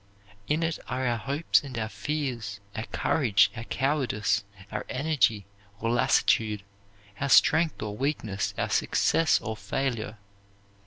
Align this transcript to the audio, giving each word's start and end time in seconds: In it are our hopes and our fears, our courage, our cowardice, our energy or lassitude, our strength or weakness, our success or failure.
In 0.47 0.63
it 0.63 0.79
are 0.87 1.05
our 1.05 1.17
hopes 1.17 1.61
and 1.61 1.77
our 1.77 1.87
fears, 1.87 2.59
our 2.75 2.85
courage, 2.87 3.51
our 3.55 3.65
cowardice, 3.65 4.43
our 4.71 4.83
energy 4.89 5.45
or 5.79 5.91
lassitude, 5.91 6.63
our 7.19 7.29
strength 7.29 7.83
or 7.83 7.95
weakness, 7.95 8.55
our 8.57 8.71
success 8.71 9.39
or 9.39 9.55
failure. 9.55 10.17